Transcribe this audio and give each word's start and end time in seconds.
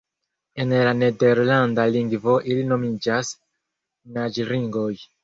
En 0.61 0.71
la 0.85 0.93
nederlanda 1.01 1.85
lingvo 1.95 2.37
ili 2.53 2.63
nomiĝas 2.71 3.31
naĝringoj. 4.17 4.89